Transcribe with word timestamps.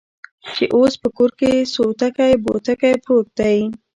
چې 0.55 0.63
اوس 0.75 0.93
په 1.01 1.09
کور 1.17 1.31
کې 1.39 1.51
سوتکى 1.73 2.31
بوتکى 2.43 2.93
پروت 3.03 3.27
دى. 3.39 3.57